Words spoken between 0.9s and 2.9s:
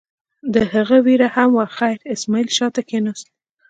وېره هم وه، خیر اسماعیل شا ته